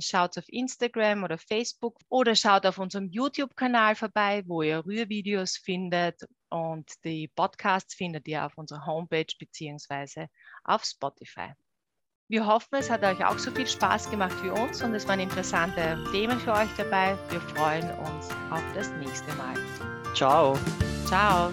Schaut 0.00 0.38
auf 0.38 0.44
Instagram 0.46 1.24
oder 1.24 1.36
Facebook 1.36 1.98
oder 2.08 2.36
schaut 2.36 2.64
auf 2.64 2.78
unserem 2.78 3.08
YouTube-Kanal 3.08 3.96
vorbei, 3.96 4.44
wo 4.46 4.62
ihr 4.62 4.86
Rührvideos 4.86 5.56
findet 5.56 6.28
und 6.48 6.92
die 7.02 7.26
Podcasts 7.26 7.92
findet 7.92 8.28
ihr 8.28 8.46
auf 8.46 8.56
unserer 8.56 8.86
Homepage 8.86 9.34
beziehungsweise 9.36 10.28
auf 10.62 10.84
Spotify. 10.84 11.54
Wir 12.30 12.46
hoffen, 12.46 12.74
es 12.74 12.90
hat 12.90 13.02
euch 13.04 13.24
auch 13.24 13.38
so 13.38 13.50
viel 13.50 13.66
Spaß 13.66 14.10
gemacht 14.10 14.36
wie 14.42 14.50
uns 14.50 14.82
und 14.82 14.94
es 14.94 15.08
waren 15.08 15.18
interessante 15.18 15.98
Themen 16.12 16.38
für 16.38 16.52
euch 16.52 16.68
dabei. 16.76 17.16
Wir 17.30 17.40
freuen 17.40 17.90
uns 18.00 18.28
auf 18.50 18.62
das 18.74 18.90
nächste 18.98 19.32
Mal. 19.36 19.54
Ciao. 20.14 20.54
Ciao. 21.06 21.50